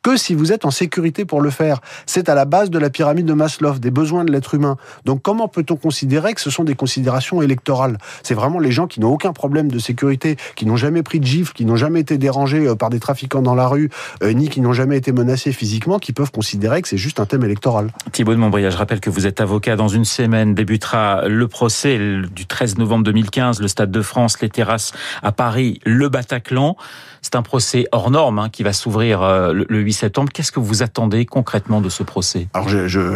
que 0.02 0.16
si 0.16 0.34
vous 0.34 0.52
êtes 0.52 0.64
en 0.64 0.70
sécurité 0.70 1.24
pour 1.24 1.40
le 1.40 1.50
faire. 1.50 1.80
C'est 2.06 2.28
à 2.28 2.34
la 2.34 2.44
base 2.44 2.70
de 2.70 2.78
la 2.78 2.90
pyramide 2.90 3.26
de 3.26 3.34
Maslow, 3.34 3.78
des 3.78 3.90
besoins 3.90 4.24
de 4.24 4.32
l'être 4.32 4.54
humain. 4.54 4.76
Donc 5.04 5.22
comment 5.22 5.48
peut-on 5.48 5.76
considérer 5.76 6.32
que 6.32 6.40
ce 6.40 6.50
sont 6.50 6.64
des 6.64 6.74
considérations 6.74 7.42
électorales? 7.42 7.98
C'est 8.22 8.34
vraiment 8.34 8.58
les 8.58 8.72
gens 8.72 8.86
qui 8.86 9.00
n'ont 9.00 9.12
aucun 9.12 9.32
problème 9.32 9.70
de 9.70 9.78
sécurité, 9.78 10.36
qui 10.56 10.66
n'ont 10.66 10.76
jamais 10.76 11.02
pris 11.02 11.20
de 11.20 11.26
gifle, 11.26 11.52
qui 11.52 11.64
n'ont 11.64 11.76
jamais 11.76 12.00
été 12.00 12.18
dérangés 12.18 12.66
euh, 12.66 12.74
par 12.74 12.90
des 12.90 13.00
trafiquants 13.00 13.42
dans 13.42 13.54
la 13.54 13.66
rue, 13.66 13.90
euh, 14.22 14.32
ni 14.32 14.48
qui 14.48 14.60
n'ont 14.60 14.72
jamais 14.72 14.96
été 14.96 15.12
menacés 15.12 15.52
physiquement, 15.52 15.98
qui 15.98 16.12
peuvent 16.12 16.32
considérer 16.32 16.80
que 16.82 16.88
c'est 16.88 16.96
juste 16.96 17.20
un 17.20 17.26
thème 17.26 17.44
électoral. 17.44 17.92
Thibault 18.12 18.32
de 18.32 18.38
Montbrial, 18.38 18.72
je 18.72 18.76
rappelle 18.76 19.00
que 19.00 19.10
vous 19.10 19.26
êtes 19.26 19.40
avocat. 19.40 19.76
Dans 19.76 19.88
une 19.88 20.04
semaine 20.04 20.54
débutera 20.54 21.28
le 21.28 21.46
procès 21.48 21.98
du 22.34 22.46
13 22.46 22.78
novembre 22.78 23.04
2015, 23.04 23.60
le 23.60 23.68
Stade 23.68 23.90
de 23.90 24.02
France, 24.02 24.40
les 24.40 24.48
terrasses 24.48 24.92
à 25.22 25.32
Paris, 25.32 25.80
le 25.84 26.08
Bataclan. 26.08 26.76
C'est 27.22 27.36
un 27.36 27.42
procès 27.42 27.86
hors 27.92 28.10
norme 28.10 28.38
hein, 28.38 28.48
qui 28.48 28.62
va 28.62 28.72
s'ouvrir 28.72 29.22
euh, 29.22 29.52
le 29.52 29.80
8 29.80 29.89
8 29.90 29.92
septembre. 29.92 30.32
Qu'est-ce 30.32 30.52
que 30.52 30.60
vous 30.60 30.82
attendez 30.84 31.26
concrètement 31.26 31.80
de 31.80 31.88
ce 31.88 32.04
procès? 32.04 32.46
Alors 32.54 32.68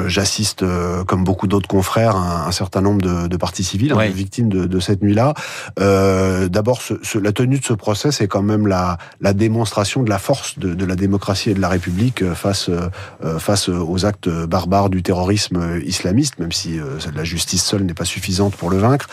j'assiste, 0.09 0.63
euh, 0.63 1.05
comme 1.05 1.23
beaucoup 1.23 1.47
d'autres 1.47 1.69
confrères, 1.69 2.17
à 2.17 2.49
un, 2.49 2.53
certain 2.53 2.81
nombre 2.81 3.01
de, 3.01 3.29
de 3.29 3.37
parties 3.37 3.63
civiles, 3.63 3.93
hein, 3.93 4.09
victimes 4.09 4.49
de, 4.49 4.65
de 4.67 4.81
cette 4.81 5.03
nuit-là. 5.03 5.35
Euh, 5.79 6.49
D'abord, 6.49 6.81
la 7.23 7.33
tenue 7.33 7.61
de 7.61 7.65
ce 7.65 7.75
procès, 7.75 8.11
c'est 8.11 8.27
quand 8.27 8.43
même 8.43 8.67
la, 8.67 8.99
la, 9.21 9.33
démonstration 9.33 10.03
de 10.03 10.11
la 10.11 10.19
force 10.19 10.59
de, 10.59 10.75
de, 10.75 10.85
la 10.85 10.97
démocratie 10.97 11.51
et 11.51 11.55
de 11.55 11.61
la 11.61 11.69
République 11.69 12.23
euh, 12.23 12.35
face, 12.35 12.69
euh, 12.69 13.39
face 13.39 13.69
aux 13.69 14.05
actes 14.05 14.29
barbares 14.29 14.91
du 14.91 15.03
terrorisme 15.03 15.81
islamiste, 15.85 16.41
même 16.41 16.53
si 16.53 16.81
la 17.15 17.25
justice 17.25 17.63
seule 17.63 17.85
n'est 17.85 17.95
pas 17.95 18.05
suffisante 18.05 18.57
pour 18.57 18.71
le 18.71 18.79
vaincre. 18.79 19.07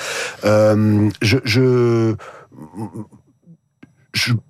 Je, 0.43 1.37
je 1.43 2.15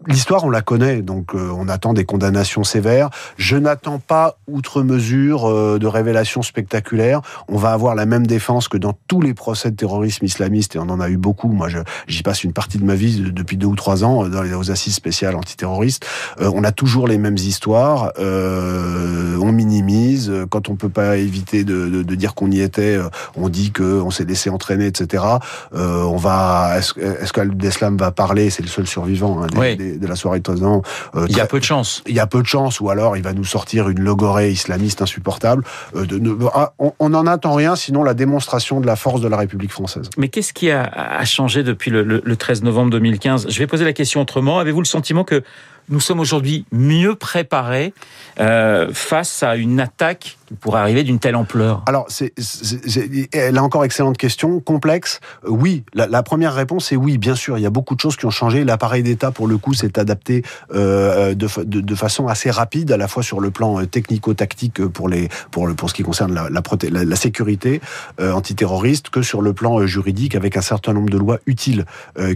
l'histoire, 0.07 0.43
on 0.43 0.49
la 0.49 0.61
connaît, 0.61 1.01
donc 1.01 1.35
euh, 1.35 1.51
on 1.55 1.67
attend 1.67 1.93
des 1.93 2.05
condamnations 2.05 2.63
sévères. 2.63 3.09
Je 3.37 3.57
n'attends 3.57 3.99
pas, 3.99 4.37
outre 4.47 4.81
mesure, 4.81 5.49
euh, 5.49 5.77
de 5.79 5.87
révélations 5.87 6.41
spectaculaires. 6.41 7.21
On 7.47 7.57
va 7.57 7.71
avoir 7.71 7.95
la 7.95 8.05
même 8.05 8.25
défense 8.25 8.67
que 8.67 8.77
dans 8.77 8.93
tous 9.07 9.21
les 9.21 9.33
procès 9.33 9.71
de 9.71 9.75
terrorisme 9.75 10.25
islamiste, 10.25 10.75
et 10.75 10.79
on 10.79 10.89
en 10.89 10.99
a 10.99 11.09
eu 11.09 11.17
beaucoup. 11.17 11.49
Moi, 11.49 11.67
j'y 12.07 12.23
passe 12.23 12.43
une 12.43 12.53
partie 12.53 12.77
de 12.77 12.85
ma 12.85 12.95
vie 12.95 13.21
depuis 13.31 13.57
deux 13.57 13.67
ou 13.67 13.75
trois 13.75 14.03
ans 14.03 14.27
dans 14.27 14.41
les, 14.41 14.53
aux 14.53 14.71
assises 14.71 14.95
spéciales 14.95 15.35
antiterroristes. 15.35 16.05
Euh, 16.39 16.51
on 16.53 16.63
a 16.63 16.71
toujours 16.71 17.07
les 17.07 17.17
mêmes 17.17 17.37
histoires. 17.37 18.11
on 18.17 19.51
minimise. 19.51 20.31
Quand 20.49 20.69
on 20.69 20.75
peut 20.75 20.89
pas 20.89 21.17
éviter 21.17 21.63
de, 21.63 21.87
de, 21.87 22.03
de 22.03 22.15
dire 22.15 22.33
qu'on 22.33 22.49
y 22.51 22.61
était, 22.61 22.99
on 23.35 23.49
dit 23.49 23.71
qu'on 23.71 24.11
s'est 24.11 24.25
laissé 24.25 24.49
entraîner, 24.49 24.87
etc. 24.87 25.23
on 25.71 26.17
va. 26.17 26.77
Est-ce 26.77 26.99
est 26.99 27.31
qu'Al-Deslam 27.31 27.97
va 27.97 28.11
parler? 28.11 28.49
C'est 28.49 28.63
le 28.63 28.69
seul 28.69 28.87
survivant. 28.87 29.43
Hein, 29.43 29.50
de 29.51 30.07
la 30.07 30.15
soirée 30.15 30.39
de 30.39 30.63
ans. 30.63 30.81
Euh, 31.15 31.25
il 31.29 31.37
y 31.37 31.39
a 31.39 31.45
peu 31.45 31.59
de 31.59 31.63
chance. 31.63 32.03
Il 32.07 32.15
y 32.15 32.19
a 32.19 32.27
peu 32.27 32.41
de 32.41 32.47
chance, 32.47 32.79
ou 32.79 32.89
alors 32.89 33.17
il 33.17 33.23
va 33.23 33.33
nous 33.33 33.45
sortir 33.45 33.89
une 33.89 33.99
logorée 33.99 34.51
islamiste 34.51 35.01
insupportable. 35.01 35.63
Euh, 35.95 36.05
de, 36.05 36.37
ah, 36.53 36.73
on 36.99 37.09
n'en 37.09 37.25
attend 37.27 37.53
rien, 37.53 37.75
sinon 37.75 38.03
la 38.03 38.13
démonstration 38.13 38.81
de 38.81 38.85
la 38.85 38.95
force 38.95 39.21
de 39.21 39.27
la 39.27 39.37
République 39.37 39.71
française. 39.71 40.09
Mais 40.17 40.29
qu'est-ce 40.29 40.53
qui 40.53 40.71
a, 40.71 41.23
changé 41.25 41.63
depuis 41.63 41.91
le, 41.91 42.03
le 42.03 42.35
13 42.35 42.63
novembre 42.63 42.91
2015 42.91 43.47
Je 43.49 43.59
vais 43.59 43.67
poser 43.67 43.85
la 43.85 43.93
question 43.93 44.21
autrement. 44.21 44.59
Avez-vous 44.59 44.81
le 44.81 44.85
sentiment 44.85 45.23
que 45.23 45.43
nous 45.91 45.99
sommes 45.99 46.19
aujourd'hui 46.19 46.65
mieux 46.71 47.15
préparés 47.15 47.93
euh, 48.39 48.89
face 48.93 49.43
à 49.43 49.57
une 49.57 49.79
attaque 49.79 50.37
qui 50.47 50.53
pourrait 50.55 50.79
arriver 50.79 51.03
d'une 51.03 51.19
telle 51.19 51.35
ampleur 51.35 51.83
Alors, 51.85 52.05
c'est, 52.07 52.33
là 53.33 53.61
encore, 53.61 53.83
excellente 53.83 54.17
question, 54.17 54.59
complexe. 54.61 55.19
Euh, 55.45 55.49
oui, 55.49 55.83
la, 55.93 56.23
première 56.23 56.53
réponse 56.53 56.91
est 56.91 56.95
oui, 56.95 57.17
bien 57.17 57.35
sûr. 57.35 57.57
Il 57.57 57.61
y 57.61 57.65
a 57.65 57.69
beaucoup 57.69 57.95
de 57.95 57.99
choses 57.99 58.15
qui 58.15 58.25
ont 58.25 58.31
changé. 58.31 58.63
L'appareil 58.63 59.03
d'État, 59.03 59.31
pour 59.31 59.47
le 59.47 59.57
coup, 59.57 59.73
s'est 59.73 59.99
adapté 59.99 60.43
euh, 60.73 61.35
de, 61.35 61.95
façon 61.95 62.27
assez 62.27 62.49
rapide, 62.49 62.91
à 62.91 62.97
la 62.97 63.09
fois 63.09 63.21
sur 63.21 63.41
le 63.41 63.51
plan 63.51 63.85
technico-tactique 63.85 64.85
pour 64.87 65.09
pour 65.51 65.75
pour 65.75 65.89
ce 65.89 65.93
qui 65.93 66.03
concerne 66.03 66.49
la 66.49 67.15
sécurité 67.15 67.81
antiterroriste, 68.19 69.09
que 69.09 69.21
sur 69.21 69.41
le 69.41 69.53
plan 69.53 69.85
juridique, 69.85 70.35
avec 70.35 70.55
un 70.55 70.61
certain 70.61 70.93
nombre 70.93 71.09
de 71.09 71.17
lois 71.17 71.39
utiles 71.45 71.85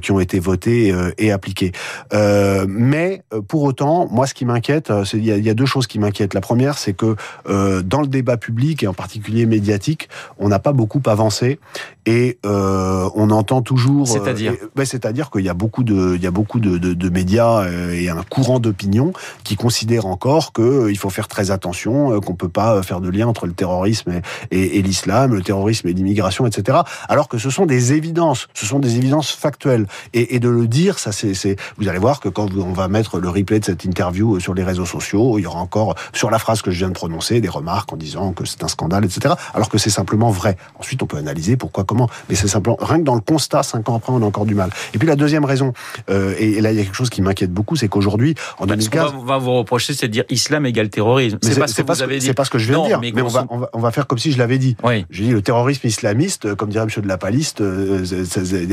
qui 0.02 0.12
ont 0.12 0.20
été 0.20 0.40
votées 0.40 0.94
et 1.18 1.32
appliquées. 1.32 1.72
mais 2.12 3.24
pour 3.48 3.64
autant, 3.64 4.08
moi, 4.12 4.28
ce 4.28 4.34
qui 4.34 4.46
m'inquiète, 4.46 4.90
euh, 4.90 5.06
c'est 5.06 5.18
il 5.18 5.26
y, 5.26 5.50
a 5.50 5.54
deux 5.54 5.66
choses 5.66 5.88
qui 5.88 6.00
m'inquiètent. 6.00 6.34
La 6.34 6.42
première, 6.42 6.78
c'est 6.78 6.94
que 6.94 7.16
euh, 7.48 7.82
dans 7.82 8.02
le 8.02 8.08
débat 8.08 8.38
public 8.38 8.84
et 8.84 8.88
en 8.88 8.94
particulier 8.94 9.46
médiatique, 9.46 10.10
on 10.38 10.50
n'a 10.50 10.60
pas 10.60 10.74
beaucoup 10.74 11.02
avancé 11.06 11.60
et 12.06 12.38
euh, 12.46 13.10
on 13.16 13.30
entend 13.32 13.62
toujours. 13.62 14.08
C'est-à-dire, 14.08 14.54
ben, 14.76 14.86
c'est-à-dire 14.86 15.32
qu'il 15.32 15.44
y 15.44 15.50
a 15.50 15.54
beaucoup 15.54 15.84
de, 15.84 16.16
il 16.16 16.22
y 16.22 16.28
a 16.28 16.32
beaucoup 16.32 16.60
de, 16.60 16.78
de, 16.78 16.94
de 16.94 17.10
médias 17.10 17.68
et 17.92 18.10
un 18.10 18.24
courant 18.24 18.60
d'opinion 18.60 19.14
qui 19.44 19.56
considèrent 19.56 20.06
encore 20.06 20.52
que 20.54 20.90
il 20.90 20.98
faut 20.98 21.10
faire 21.10 21.28
très 21.28 21.52
attention, 21.52 22.20
qu'on 22.22 22.36
peut 22.36 22.50
pas 22.50 22.84
faire 22.84 23.02
de 23.02 23.10
lien 23.10 23.28
entre 23.28 23.48
le 23.48 23.54
terrorisme 23.54 24.12
et, 24.12 24.22
et, 24.52 24.80
et 24.80 24.82
l'islam, 24.82 25.34
le 25.34 25.42
terrorisme 25.42 25.88
et 25.88 25.94
l'immigration, 25.94 26.46
etc. 26.46 26.80
Alors 27.10 27.28
que 27.28 27.38
ce 27.38 27.50
sont 27.50 27.66
des 27.66 27.94
évidences, 27.94 28.48
ce 28.54 28.66
sont 28.66 28.80
des 28.80 28.98
évidences 28.98 29.32
factuelles. 29.32 29.88
Et, 30.14 30.36
et 30.36 30.40
de 30.40 30.50
le 30.50 30.68
dire, 30.68 31.00
ça, 31.00 31.12
c'est, 31.12 31.56
vous 31.78 31.88
allez 31.88 32.00
voir 32.00 32.20
que 32.20 32.30
quand 32.30 32.54
on 32.56 32.74
va 32.74 32.88
mettre 32.88 33.20
le 33.20 33.30
replay 33.36 33.60
de 33.60 33.66
cette 33.66 33.86
interview 33.86 34.40
sur 34.40 34.54
les 34.54 34.64
réseaux 34.64 34.86
sociaux, 34.86 35.38
il 35.38 35.44
y 35.44 35.46
aura 35.46 35.60
encore 35.60 35.96
sur 36.14 36.32
la 36.32 36.40
phrase 36.40 36.62
que 36.62 36.72
je 36.72 36.80
viens 36.80 36.90
de 36.90 36.94
prononcer 36.94 37.42
des 37.42 37.50
remarques 37.50 37.92
en 37.94 37.98
disant 37.98 38.34
que 38.34 38.46
c'est 38.46 38.64
un 38.64 38.68
scandale, 38.68 39.06
etc. 39.06 39.36
Alors 39.54 39.70
que 39.70 39.78
c'est 39.78 39.90
simplement 39.90 40.30
vrai. 40.30 40.58
Ensuite, 40.80 41.02
on 41.04 41.06
peut 41.06 41.18
analyser 41.18 41.58
pourquoi, 41.58 41.84
comment, 41.84 42.10
mais 42.30 42.36
c'est 42.36 42.48
simplement 42.48 42.78
rien 42.80 43.00
que 43.00 43.04
dans 43.04 43.16
le 43.16 43.22
constat, 43.22 43.64
cinq 43.64 43.90
ans 43.90 43.96
après, 43.96 44.12
on 44.14 44.22
a 44.22 44.26
encore 44.26 44.46
du 44.46 44.56
mal. 44.56 44.70
Et 44.94 44.98
puis 44.98 45.08
la 45.08 45.16
deuxième 45.16 45.46
raison, 45.46 45.74
euh, 46.10 46.34
et, 46.40 46.62
là 46.62 46.72
il 46.72 46.78
y 46.78 46.82
a 46.82 46.84
quelque 46.84 46.96
chose 46.96 47.10
qui 47.10 47.22
m'inquiète 47.22 47.52
beaucoup, 47.52 47.76
c'est 47.76 47.88
qu'aujourd'hui, 47.88 48.36
en 48.60 48.66
2015, 48.66 49.14
on 49.18 49.24
va, 49.24 49.38
vous 49.38 49.54
reprocher, 49.54 49.94
c'est 49.94 50.08
de 50.08 50.12
dire 50.14 50.24
islam 50.30 50.66
égale 50.66 50.90
terrorisme. 50.90 51.38
C'est 51.42 51.60
pas, 51.60 51.68
ce 51.68 51.76
que 51.76 51.82
vous 51.82 52.02
avez 52.02 52.20
dit. 52.20 52.26
C'est 52.26 52.34
pas 52.34 52.46
ce 52.46 52.50
que 52.50 52.58
je 52.58 52.72
viens 52.72 52.82
de 52.82 52.88
dire. 52.88 53.00
Mais, 53.02 53.22
on, 53.22 53.28
va, 53.28 53.46
on, 53.74 53.80
va, 53.80 53.92
faire 53.92 54.08
comme 54.08 54.18
si 54.18 54.32
je 54.32 54.38
l'avais 54.38 54.58
dit. 54.58 54.76
Oui. 54.84 55.06
J'ai 55.10 55.26
dit 55.26 55.32
le 55.32 55.42
terrorisme 55.42 55.88
islamiste, 55.88 56.56
comme 56.56 56.70
dirait 56.70 56.86
M. 56.86 57.04
de 57.04 57.08
la 57.08 57.18
Paliste, 57.18 57.62
euh, 57.62 58.04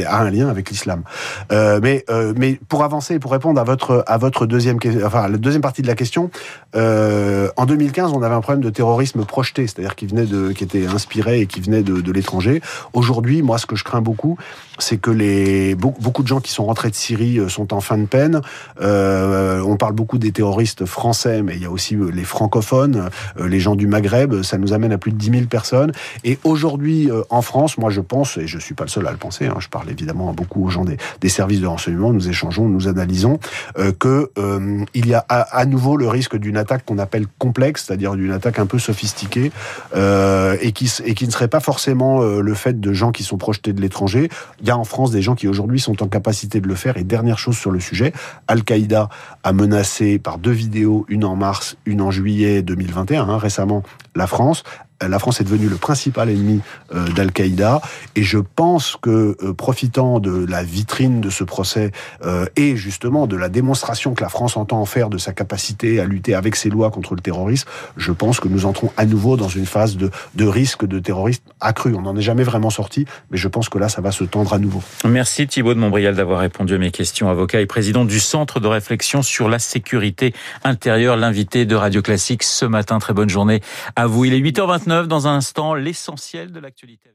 a 0.07 0.23
un 0.23 0.31
lien 0.31 0.49
avec 0.49 0.71
l'islam. 0.71 1.03
Euh, 1.51 1.81
mais, 1.83 2.05
euh, 2.11 2.33
mais 2.37 2.59
pour 2.69 2.85
avancer, 2.85 3.19
pour 3.19 3.33
répondre 3.33 3.61
à 3.61 3.65
votre 3.65 4.05
à 4.07 4.19
votre 4.19 4.42
deuxième, 4.47 4.79
enfin 5.05 5.29
la 5.29 5.39
deuxième 5.39 5.63
partie 5.63 5.83
de 5.83 5.87
la 5.87 5.95
question, 5.95 6.31
euh, 6.75 7.49
en 7.57 7.67
2015, 7.67 8.13
on 8.13 8.23
avait 8.23 8.35
un 8.35 8.41
problème 8.41 8.63
de 8.63 8.71
terrorisme 8.71 9.25
projeté, 9.25 9.67
c'est-à-dire 9.67 9.95
qui 9.95 10.07
venait 10.07 10.27
de, 10.27 10.53
qui 10.53 10.65
était 10.65 10.87
inspiré 10.87 11.41
et 11.41 11.47
qui 11.47 11.61
venait 11.61 11.83
de, 11.83 12.01
de 12.01 12.13
l'étranger. 12.13 12.61
Aujourd'hui, 12.93 13.43
moi, 13.43 13.59
ce 13.59 13.67
que 13.67 13.77
je 13.77 13.85
crains 13.85 14.01
beaucoup, 14.01 14.39
c'est 14.79 14.99
que 14.99 15.11
les 15.11 15.75
beaucoup 15.75 16.23
de 16.23 16.29
gens 16.29 16.41
qui 16.41 16.51
sont 16.51 16.65
rentrés 16.65 16.91
de 16.91 16.95
Syrie 16.95 17.39
euh, 17.39 17.49
sont 17.49 17.73
en 17.75 17.81
fin 17.81 17.99
de 17.99 18.07
peine. 18.07 18.41
Euh, 18.81 19.61
on 19.61 19.77
parle 19.77 19.93
beaucoup 19.93 20.19
des 20.19 20.33
terroristes 20.33 20.87
français, 20.87 21.43
mais 21.43 21.57
il 21.57 21.63
y 21.63 21.67
a 21.67 21.71
aussi 21.71 21.95
euh, 21.95 22.11
les 22.11 22.25
francophones, 22.25 23.09
euh, 23.39 23.49
les 23.49 23.61
gens 23.61 23.77
du 23.77 23.87
Maghreb. 23.87 24.43
Ça 24.43 24.59
nous 24.59 24.73
amène 24.73 24.93
à 24.93 24.99
plus 24.99 25.13
de 25.13 25.19
10 25.19 25.31
000 25.31 25.43
personnes. 25.47 25.93
Et 26.25 26.39
aujourd'hui, 26.45 27.11
en 27.31 27.43
France, 27.43 27.79
moi, 27.79 27.91
je 27.91 28.01
pense, 28.01 28.37
et 28.37 28.47
je 28.47 28.59
suis 28.59 28.75
pas 28.75 28.85
le 28.85 28.91
seul 28.91 29.07
à 29.07 29.11
le 29.11 29.17
penser, 29.17 29.47
hein, 29.47 29.57
je 29.59 29.69
parle 29.69 29.91
évidemment 29.91 30.33
beaucoup 30.33 30.65
aux 30.65 30.71
gens 30.71 30.85
des, 30.85 30.97
des 31.21 31.29
services 31.29 31.61
de 31.61 31.67
renseignement, 31.67 32.13
nous 32.13 32.29
échangeons, 32.29 32.69
nous 32.69 32.89
analysons, 32.89 33.39
euh, 33.79 33.93
que 33.99 34.31
il 34.37 35.07
y 35.07 35.15
a 35.15 35.19
à, 35.19 35.65
nouveau 35.67 35.97
le 35.97 36.09
risque 36.09 36.37
d'une 36.37 36.57
attaque 36.57 36.85
qu'on 36.85 36.99
appelle 36.99 37.27
complexe, 37.39 37.85
c'est-à-dire 37.87 38.15
d'une 38.15 38.33
attaque 38.33 38.59
un 38.59 38.67
peu 38.67 38.79
sophistiquée, 38.79 39.53
euh, 39.95 40.57
et, 40.61 40.73
qui, 40.73 40.91
et 41.05 41.15
qui 41.15 41.27
ne 41.27 41.33
serait 41.33 41.49
pas 41.49 41.61
forcément 41.61 42.23
euh, 42.23 42.41
le 42.41 42.55
fait 42.55 42.81
de 42.81 42.93
gens 42.93 43.13
qui 43.13 43.23
sont 43.23 43.39
projetés 43.39 43.73
de 43.73 43.81
l'étranger. 43.81 44.29
Il 44.61 44.67
y 44.67 44.71
a 44.71 44.77
en 44.77 44.85
France 44.85 45.11
des 45.11 45.23
gens 45.23 45.35
qui 45.35 45.49
aujourd'hui 45.49 45.81
sont 45.81 46.03
en 46.03 46.09
capacité 46.09 46.61
de 46.61 46.69
le 46.69 46.75
faire. 46.75 46.97
Et 46.97 47.05
dernière 47.05 47.39
chose 47.39 47.57
sur 47.57 47.71
le 47.71 47.81
sujet, 47.81 48.13
Al-Qaïda 48.49 49.09
a 49.43 49.53
menacé 49.53 50.19
par 50.19 50.39
deux 50.39 50.51
vidéos, 50.51 51.05
une 51.09 51.25
en 51.25 51.37
mars, 51.37 51.77
une 51.87 52.01
en 52.01 52.11
juillet 52.11 52.63
2021, 52.63 53.29
hein, 53.29 53.39
récemment, 53.39 53.83
la 54.15 54.27
France 54.27 54.65
la 55.09 55.19
France 55.19 55.41
est 55.41 55.45
devenue 55.45 55.69
le 55.69 55.77
principal 55.77 56.31
ennemi 56.31 56.61
euh, 56.95 57.07
d'Al-Qaïda 57.09 57.81
et 58.17 58.23
je 58.23 58.39
pense 58.39 58.97
que 59.01 59.37
euh, 59.43 59.53
profitant 59.53 60.21
de 60.21 60.45
la 60.47 60.63
vitrine 60.63 61.21
de 61.21 61.31
ce 61.31 61.45
procès 61.45 61.93
euh, 62.25 62.47
et 62.57 62.77
justement 62.77 63.27
de 63.27 63.37
la 63.37 63.49
démonstration 63.49 64.15
que 64.15 64.23
la 64.23 64.29
France 64.29 64.57
entend 64.57 64.81
en 64.81 64.87
faire 64.87 65.09
de 65.09 65.19
sa 65.19 65.33
capacité 65.33 66.01
à 66.01 66.05
lutter 66.05 66.35
avec 66.35 66.57
ses 66.57 66.71
lois 66.71 66.91
contre 66.91 67.15
le 67.15 67.21
terrorisme, 67.21 67.69
je 67.97 68.13
pense 68.13 68.41
que 68.41 68.49
nous 68.49 68.67
entrons 68.67 68.93
à 68.97 69.07
nouveau 69.07 69.37
dans 69.37 69.49
une 69.49 69.67
phase 69.67 69.97
de, 69.97 70.11
de 70.35 70.45
risque 70.45 70.87
de 70.87 70.99
terrorisme 70.99 71.43
accru. 71.61 71.95
On 71.95 72.03
n'en 72.03 72.17
est 72.17 72.23
jamais 72.23 72.45
vraiment 72.45 72.71
sorti, 72.71 73.07
mais 73.31 73.39
je 73.39 73.49
pense 73.49 73.69
que 73.69 73.79
là, 73.79 73.89
ça 73.89 74.01
va 74.01 74.13
se 74.13 74.25
tendre 74.25 74.53
à 74.55 74.59
nouveau. 74.59 74.83
Merci 75.05 75.47
Thibault 75.47 75.75
de 75.75 75.79
Montbrial 75.79 76.15
d'avoir 76.15 76.41
répondu 76.41 76.75
à 76.75 76.79
mes 76.79 76.91
questions, 76.91 77.29
avocat 77.29 77.61
et 77.61 77.67
président 77.67 78.05
du 78.05 78.21
Centre 78.21 78.61
de 78.61 78.69
réflexion 78.69 79.23
sur 79.23 79.49
la 79.49 79.59
sécurité 79.59 80.35
intérieure, 80.65 81.17
l'invité 81.17 81.65
de 81.65 81.75
Radio 81.75 82.03
Classique 82.03 82.43
ce 82.43 82.65
matin. 82.65 82.99
Très 82.99 83.15
bonne 83.15 83.29
journée 83.29 83.61
à 83.97 84.07
vous. 84.07 84.25
Il 84.25 84.35
est 84.35 84.41
8h29 84.41 84.92
dans 85.09 85.27
un 85.29 85.37
instant 85.37 85.75
l'essentiel 85.75 86.53
de 86.53 86.61
l'actualité. 86.61 87.13